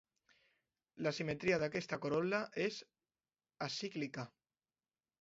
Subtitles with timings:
[1.07, 2.83] La simetria d'aquesta corol·la és
[3.71, 4.29] acíclica.